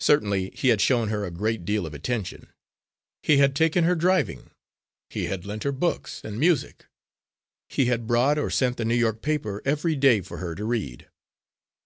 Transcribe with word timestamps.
Certainly 0.00 0.52
he 0.54 0.68
had 0.68 0.80
shown 0.80 1.08
her 1.08 1.26
a 1.26 1.30
great 1.30 1.66
deal 1.66 1.84
of 1.84 1.92
attention. 1.92 2.50
He 3.22 3.36
had 3.36 3.54
taken 3.54 3.84
her 3.84 3.94
driving; 3.94 4.48
he 5.10 5.26
had 5.26 5.44
lent 5.44 5.62
her 5.64 5.72
books 5.72 6.22
and 6.24 6.40
music; 6.40 6.86
he 7.68 7.84
had 7.84 8.06
brought 8.06 8.38
or 8.38 8.48
sent 8.48 8.78
the 8.78 8.86
New 8.86 8.94
York 8.96 9.20
paper 9.20 9.60
every 9.66 9.94
day 9.94 10.22
for 10.22 10.38
her 10.38 10.54
to 10.54 10.64
read. 10.64 11.10